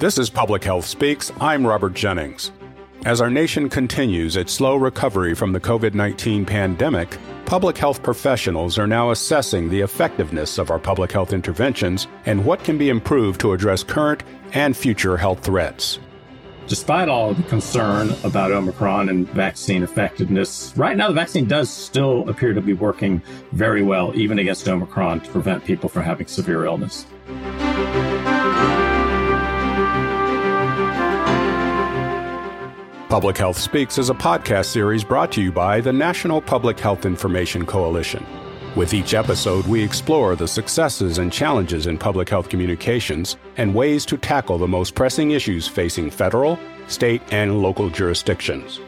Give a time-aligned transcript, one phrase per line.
[0.00, 1.30] This is Public Health Speaks.
[1.42, 2.52] I'm Robert Jennings.
[3.04, 8.78] As our nation continues its slow recovery from the COVID 19 pandemic, public health professionals
[8.78, 13.42] are now assessing the effectiveness of our public health interventions and what can be improved
[13.42, 14.22] to address current
[14.54, 15.98] and future health threats.
[16.66, 22.26] Despite all the concern about Omicron and vaccine effectiveness, right now the vaccine does still
[22.26, 23.20] appear to be working
[23.52, 27.04] very well, even against Omicron, to prevent people from having severe illness.
[33.10, 37.04] Public Health Speaks is a podcast series brought to you by the National Public Health
[37.04, 38.24] Information Coalition.
[38.76, 44.06] With each episode, we explore the successes and challenges in public health communications and ways
[44.06, 48.78] to tackle the most pressing issues facing federal, state, and local jurisdictions.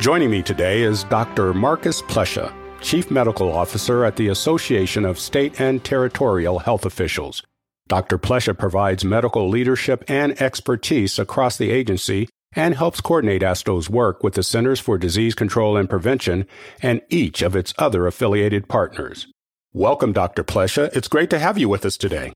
[0.00, 1.52] Joining me today is Dr.
[1.52, 2.50] Marcus Plescia,
[2.80, 7.42] Chief Medical Officer at the Association of State and Territorial Health Officials.
[7.88, 8.18] Dr.
[8.18, 14.34] Plescia provides medical leadership and expertise across the agency and helps coordinate ASTHO's work with
[14.34, 16.46] the Centers for Disease Control and Prevention
[16.82, 19.28] and each of its other affiliated partners.
[19.72, 20.42] Welcome, Dr.
[20.42, 20.90] Plescia.
[20.96, 22.32] It's great to have you with us today.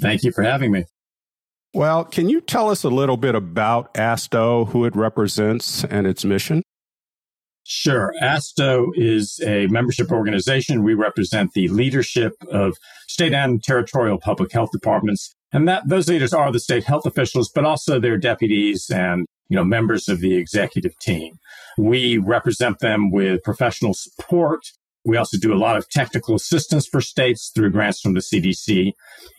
[0.00, 0.84] Thank you for having me.
[1.72, 6.24] Well, can you tell us a little bit about ASTHO, who it represents, and its
[6.24, 6.62] mission?
[7.70, 8.14] Sure.
[8.22, 10.82] ASTHO is a membership organization.
[10.82, 16.32] We represent the leadership of state and territorial public health departments and that those leaders
[16.32, 20.34] are the state health officials, but also their deputies and, you know, members of the
[20.36, 21.34] executive team.
[21.76, 24.60] We represent them with professional support.
[25.04, 28.92] We also do a lot of technical assistance for states through grants from the CDC.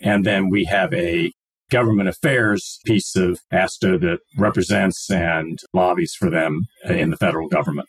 [0.03, 1.31] And then we have a
[1.71, 7.87] government affairs piece of ASTHO that represents and lobbies for them in the federal government.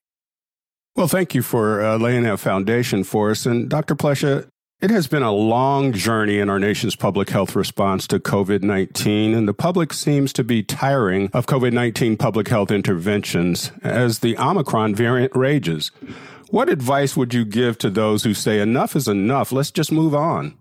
[0.96, 3.46] Well, thank you for uh, laying that foundation for us.
[3.46, 3.94] And Dr.
[3.94, 4.48] Plescia,
[4.80, 9.34] it has been a long journey in our nation's public health response to COVID 19,
[9.34, 14.36] and the public seems to be tiring of COVID 19 public health interventions as the
[14.38, 15.90] Omicron variant rages.
[16.48, 19.52] What advice would you give to those who say enough is enough?
[19.52, 20.56] Let's just move on.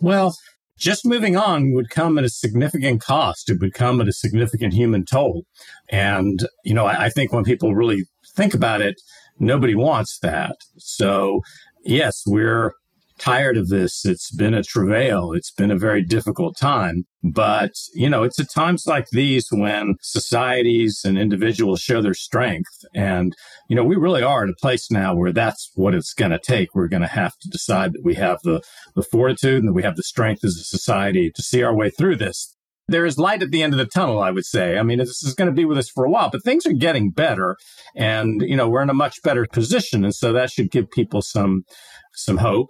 [0.00, 0.34] Well,
[0.78, 3.50] just moving on would come at a significant cost.
[3.50, 5.44] It would come at a significant human toll.
[5.88, 9.00] And, you know, I, I think when people really think about it,
[9.38, 10.56] nobody wants that.
[10.78, 11.40] So,
[11.84, 12.72] yes, we're
[13.22, 14.04] tired of this.
[14.04, 15.32] It's been a travail.
[15.32, 17.04] It's been a very difficult time.
[17.22, 22.84] But, you know, it's at times like these when societies and individuals show their strength.
[22.94, 23.32] And,
[23.68, 26.40] you know, we really are at a place now where that's what it's going to
[26.40, 26.74] take.
[26.74, 28.60] We're going to have to decide that we have the,
[28.96, 31.90] the fortitude and that we have the strength as a society to see our way
[31.90, 32.56] through this
[32.88, 34.76] there is light at the end of the tunnel, I would say.
[34.76, 36.72] I mean, this is going to be with us for a while, but things are
[36.72, 37.56] getting better
[37.94, 40.04] and, you know, we're in a much better position.
[40.04, 41.62] And so that should give people some,
[42.12, 42.68] some hope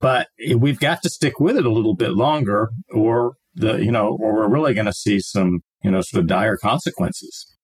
[0.00, 4.18] but we've got to stick with it a little bit longer or the, you know,
[4.20, 7.54] or we're really going to see some, you know, sort of dire consequences.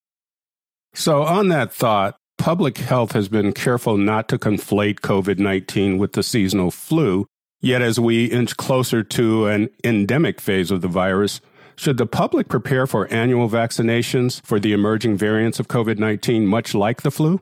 [0.94, 6.12] So on that thought, public health has been careful not to conflate COVID 19 with
[6.12, 7.26] the seasonal flu.
[7.60, 11.42] Yet, as we inch closer to an endemic phase of the virus,
[11.76, 16.74] should the public prepare for annual vaccinations for the emerging variants of COVID 19, much
[16.74, 17.40] like the flu?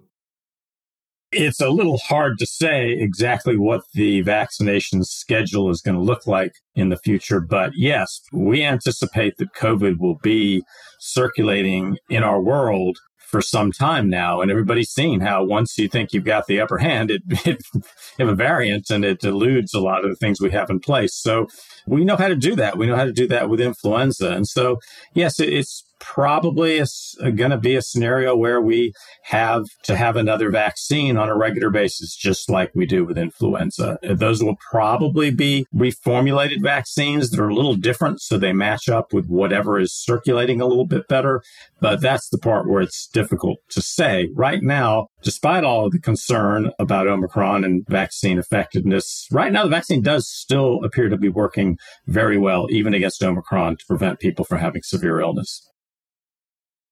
[1.30, 6.26] It's a little hard to say exactly what the vaccination schedule is going to look
[6.26, 7.40] like in the future.
[7.40, 10.62] But yes, we anticipate that COVID will be
[10.98, 14.40] circulating in our world for some time now.
[14.40, 17.82] And everybody's seen how once you think you've got the upper hand, it, it you
[18.20, 21.14] have a variant and it eludes a lot of the things we have in place.
[21.14, 21.46] So
[21.86, 22.78] we know how to do that.
[22.78, 24.30] We know how to do that with influenza.
[24.30, 24.78] And so,
[25.12, 28.92] yes, it's probably is uh, going to be a scenario where we
[29.24, 33.98] have to have another vaccine on a regular basis, just like we do with influenza.
[34.02, 38.88] Uh, those will probably be reformulated vaccines that are a little different, so they match
[38.88, 41.42] up with whatever is circulating a little bit better.
[41.80, 44.28] But that's the part where it's difficult to say.
[44.34, 49.70] Right now, despite all of the concern about Omicron and vaccine effectiveness, right now the
[49.70, 54.44] vaccine does still appear to be working very well, even against Omicron, to prevent people
[54.44, 55.67] from having severe illness.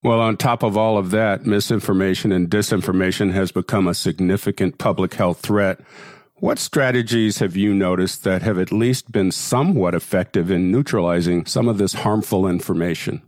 [0.06, 5.14] Well, on top of all of that, misinformation and disinformation has become a significant public
[5.14, 5.81] health threat.
[6.37, 11.67] What strategies have you noticed that have at least been somewhat effective in neutralizing some
[11.67, 13.20] of this harmful information?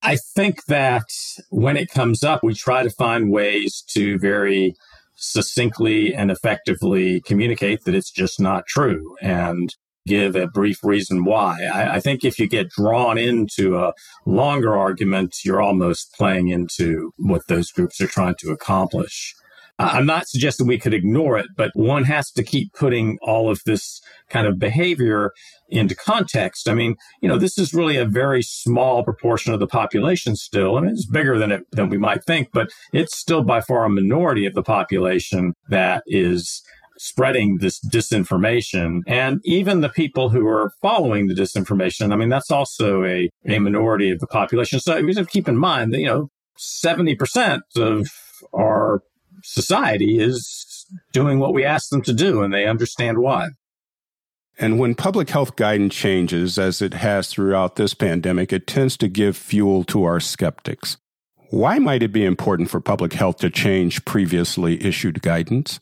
[0.00, 1.10] I think that
[1.50, 4.74] when it comes up, we try to find ways to very
[5.14, 9.14] succinctly and effectively communicate that it's just not true.
[9.20, 9.74] And
[10.06, 11.56] give a brief reason why.
[11.72, 13.94] I, I, think if you get drawn into a
[14.26, 19.34] longer argument, you're almost playing into what those groups are trying to accomplish.
[19.78, 23.60] I'm not suggesting we could ignore it, but one has to keep putting all of
[23.66, 25.32] this kind of behavior
[25.68, 26.68] into context.
[26.68, 30.76] I mean, you know, this is really a very small proportion of the population still.
[30.76, 33.84] I mean, it's bigger than it than we might think, but it's still by far
[33.84, 36.62] a minority of the population that is
[36.98, 39.02] spreading this disinformation.
[39.06, 43.58] And even the people who are following the disinformation, I mean, that's also a, a
[43.58, 44.80] minority of the population.
[44.80, 48.08] So we have to keep in mind that, you know, 70% of
[48.52, 49.02] our
[49.42, 53.48] society is doing what we ask them to do and they understand why.
[54.58, 59.08] And when public health guidance changes, as it has throughout this pandemic, it tends to
[59.08, 60.96] give fuel to our skeptics.
[61.50, 65.80] Why might it be important for public health to change previously issued guidance?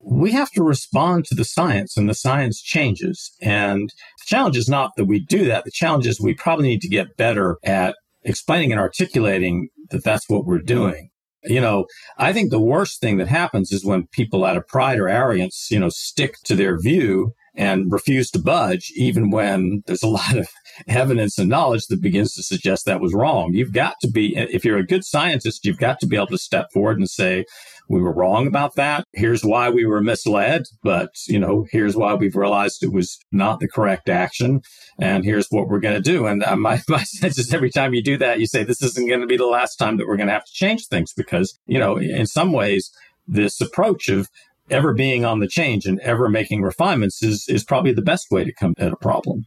[0.00, 3.32] We have to respond to the science, and the science changes.
[3.42, 5.64] And the challenge is not that we do that.
[5.64, 10.28] The challenge is we probably need to get better at explaining and articulating that that's
[10.28, 11.10] what we're doing.
[11.44, 11.86] You know,
[12.18, 15.68] I think the worst thing that happens is when people out of pride or arrogance,
[15.70, 20.36] you know, stick to their view and refuse to budge, even when there's a lot
[20.36, 20.48] of
[20.86, 23.52] evidence and knowledge that begins to suggest that was wrong.
[23.52, 26.38] You've got to be, if you're a good scientist, you've got to be able to
[26.38, 27.44] step forward and say,
[27.88, 29.06] we were wrong about that.
[29.14, 33.60] Here's why we were misled, but you know, here's why we've realized it was not
[33.60, 34.60] the correct action.
[35.00, 36.26] And here's what we're going to do.
[36.26, 39.08] And uh, my, my sense is every time you do that, you say, this isn't
[39.08, 41.58] going to be the last time that we're going to have to change things because,
[41.66, 42.92] you know, in some ways,
[43.28, 44.28] this approach of
[44.70, 48.44] ever being on the change and ever making refinements is, is probably the best way
[48.44, 49.44] to come at a problem.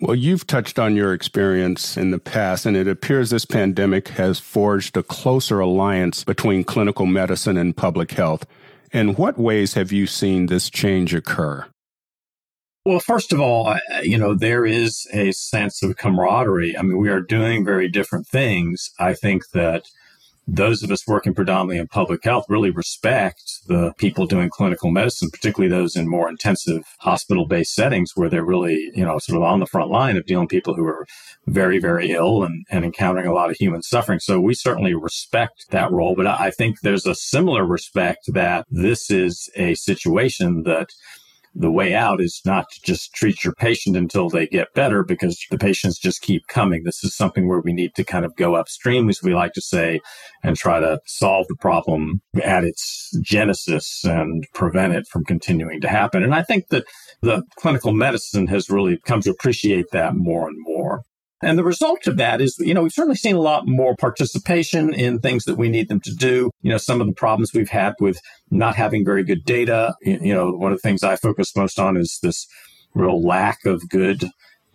[0.00, 4.40] Well, you've touched on your experience in the past, and it appears this pandemic has
[4.40, 8.44] forged a closer alliance between clinical medicine and public health.
[8.92, 11.66] In what ways have you seen this change occur?
[12.84, 16.76] Well, first of all, you know, there is a sense of camaraderie.
[16.76, 18.90] I mean, we are doing very different things.
[18.98, 19.84] I think that
[20.46, 25.30] those of us working predominantly in public health really respect the people doing clinical medicine,
[25.30, 29.42] particularly those in more intensive hospital based settings where they're really, you know, sort of
[29.42, 31.06] on the front line of dealing with people who are
[31.46, 34.18] very, very ill and, and encountering a lot of human suffering.
[34.18, 36.14] So we certainly respect that role.
[36.16, 40.88] But I think there's a similar respect that this is a situation that
[41.54, 45.44] the way out is not to just treat your patient until they get better because
[45.50, 46.84] the patients just keep coming.
[46.84, 49.60] This is something where we need to kind of go upstream, as we like to
[49.60, 50.00] say,
[50.42, 55.88] and try to solve the problem at its genesis and prevent it from continuing to
[55.88, 56.22] happen.
[56.22, 56.84] And I think that
[57.20, 61.02] the clinical medicine has really come to appreciate that more and more.
[61.42, 64.94] And the result of that is, you know, we've certainly seen a lot more participation
[64.94, 66.50] in things that we need them to do.
[66.62, 70.32] You know, some of the problems we've had with not having very good data, you
[70.32, 72.46] know, one of the things I focus most on is this
[72.94, 74.24] real lack of good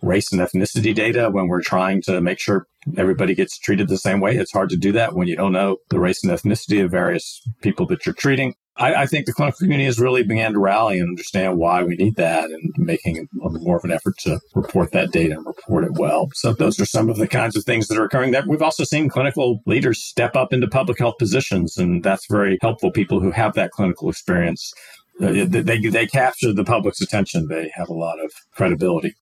[0.02, 2.66] race and ethnicity data when we're trying to make sure
[2.96, 4.36] everybody gets treated the same way.
[4.36, 7.42] It's hard to do that when you don't know the race and ethnicity of various
[7.62, 8.54] people that you're treating.
[8.78, 11.96] I, I, think the clinical community has really began to rally and understand why we
[11.96, 15.92] need that and making more of an effort to report that data and report it
[15.92, 16.28] well.
[16.34, 18.84] So those are some of the kinds of things that are occurring that we've also
[18.84, 21.76] seen clinical leaders step up into public health positions.
[21.76, 22.90] And that's very helpful.
[22.90, 24.72] People who have that clinical experience,
[25.20, 27.48] uh, they, they capture the public's attention.
[27.48, 29.14] They have a lot of credibility.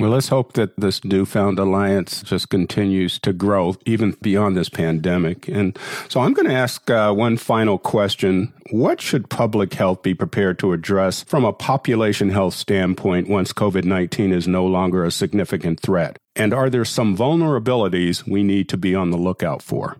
[0.00, 5.46] Well, let's hope that this newfound alliance just continues to grow even beyond this pandemic.
[5.46, 8.50] And so I'm going to ask uh, one final question.
[8.70, 13.84] What should public health be prepared to address from a population health standpoint once COVID
[13.84, 16.16] 19 is no longer a significant threat?
[16.34, 19.98] And are there some vulnerabilities we need to be on the lookout for?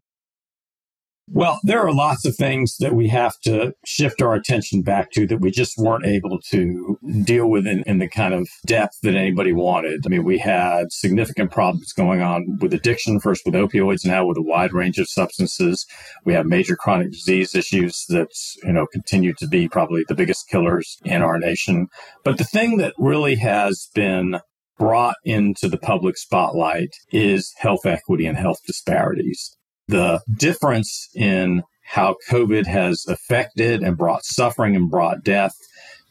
[1.33, 5.29] Well, there are lots of things that we have to shift our attention back to
[5.29, 9.15] that we just weren't able to deal with in, in, the kind of depth that
[9.15, 10.03] anybody wanted.
[10.05, 14.39] I mean, we had significant problems going on with addiction, first with opioids, now with
[14.39, 15.87] a wide range of substances.
[16.25, 18.31] We have major chronic disease issues that,
[18.65, 21.87] you know, continue to be probably the biggest killers in our nation.
[22.25, 24.41] But the thing that really has been
[24.81, 29.57] brought into the public spotlight is health equity and health disparities
[29.91, 35.55] the difference in how COVID has affected and brought suffering and brought death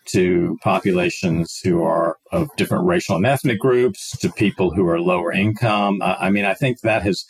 [0.08, 5.32] to populations who are of different racial and ethnic groups, to people who are lower
[5.32, 6.02] income.
[6.02, 7.26] I mean, I think that has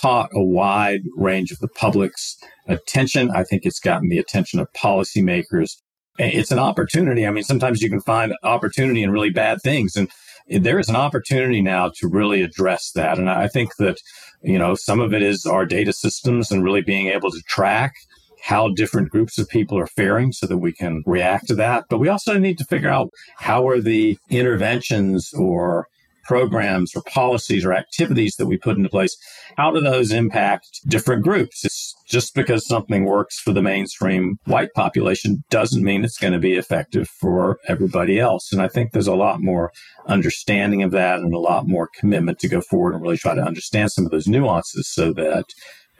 [0.00, 2.38] caught a wide range of the public's
[2.68, 3.30] attention.
[3.32, 5.76] I think it's gotten the attention of policymakers.
[6.22, 7.26] It's an opportunity.
[7.26, 9.96] I mean, sometimes you can find opportunity in really bad things.
[9.96, 10.10] And
[10.48, 13.18] there is an opportunity now to really address that.
[13.18, 13.98] And I think that
[14.42, 17.94] you know, some of it is our data systems and really being able to track
[18.42, 21.84] how different groups of people are faring so that we can react to that.
[21.90, 25.88] But we also need to figure out how are the interventions or
[26.30, 29.16] programs or policies or activities that we put into place,
[29.56, 31.64] how do those impact different groups?
[31.64, 36.38] It's just because something works for the mainstream white population doesn't mean it's going to
[36.38, 38.52] be effective for everybody else.
[38.52, 39.72] And I think there's a lot more
[40.06, 43.42] understanding of that and a lot more commitment to go forward and really try to
[43.42, 45.46] understand some of those nuances so that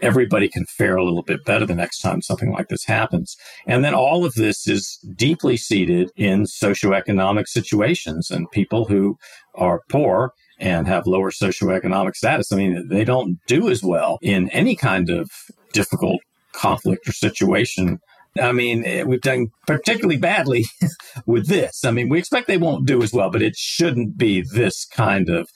[0.02, 3.37] everybody can fare a little bit better the next time something like this happens.
[3.66, 9.19] And then all of this is deeply seated in socioeconomic situations and people who
[9.54, 12.52] are poor and have lower socioeconomic status.
[12.52, 15.30] I mean, they don't do as well in any kind of
[15.73, 16.21] difficult
[16.52, 17.99] conflict or situation.
[18.40, 20.66] I mean, eh, we've done particularly badly
[21.26, 21.85] with this.
[21.85, 25.28] I mean, we expect they won't do as well, but it shouldn't be this kind
[25.28, 25.49] of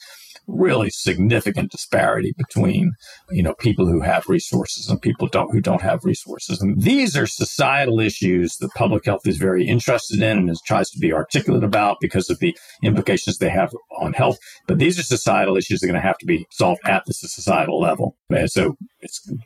[0.47, 2.91] really significant disparity between
[3.31, 6.61] you know people who have resources and people don't who don't have resources.
[6.61, 10.89] And these are societal issues that public health is very interested in and is, tries
[10.91, 14.37] to be articulate about because of the implications they have on health.
[14.67, 17.13] But these are societal issues that are going to have to be solved at the
[17.13, 18.15] societal level.
[18.29, 18.75] And so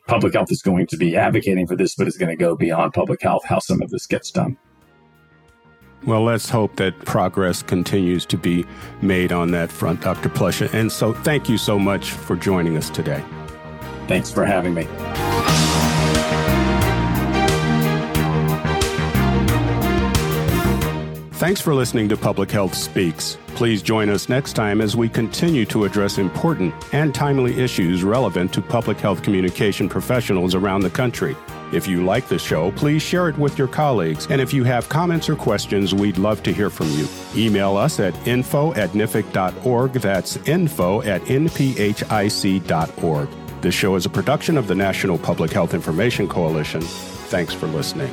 [0.06, 2.92] public health is going to be advocating for this but it's going to go beyond
[2.92, 4.56] public health how some of this gets done
[6.04, 8.64] well, let's hope that progress continues to be
[9.02, 10.28] made on that front, Dr.
[10.28, 10.72] Plescia.
[10.72, 13.22] And so thank you so much for joining us today.
[14.06, 14.88] Thanks for having me.
[21.34, 23.38] Thanks for listening to Public Health Speaks.
[23.54, 28.52] Please join us next time as we continue to address important and timely issues relevant
[28.52, 31.34] to public health communication professionals around the country.
[31.72, 34.26] If you like the show, please share it with your colleagues.
[34.28, 37.06] And if you have comments or questions, we'd love to hear from you.
[37.34, 39.92] Email us at info at nphic.org.
[39.92, 42.48] That's info at nphic.org.
[43.60, 46.80] This show is a production of the National Public Health Information Coalition.
[46.80, 48.10] Thanks for listening.